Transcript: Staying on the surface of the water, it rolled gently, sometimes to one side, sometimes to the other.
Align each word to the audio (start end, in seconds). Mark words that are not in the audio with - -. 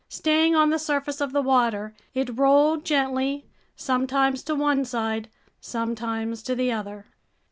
Staying 0.09 0.55
on 0.55 0.71
the 0.71 0.79
surface 0.79 1.21
of 1.21 1.31
the 1.31 1.43
water, 1.43 1.93
it 2.15 2.35
rolled 2.35 2.83
gently, 2.85 3.45
sometimes 3.75 4.41
to 4.41 4.55
one 4.55 4.83
side, 4.83 5.29
sometimes 5.59 6.41
to 6.41 6.55
the 6.55 6.71
other. 6.71 7.05